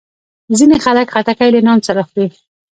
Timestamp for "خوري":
2.09-2.27